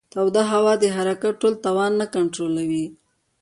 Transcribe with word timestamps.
توده 0.13 0.41
هوا 0.53 0.73
د 0.79 0.85
حرکت 0.95 1.33
ټول 1.41 1.53
توان 1.65 1.91
نه 2.01 2.05
کنټرولوي. 2.15 2.85